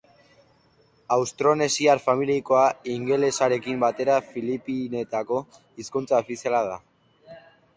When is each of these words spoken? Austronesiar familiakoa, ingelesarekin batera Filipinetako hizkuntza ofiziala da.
Austronesiar 1.15 1.99
familiakoa, 2.05 2.63
ingelesarekin 2.93 3.83
batera 3.85 4.15
Filipinetako 4.31 5.39
hizkuntza 5.83 6.23
ofiziala 6.25 6.65
da. 6.73 6.81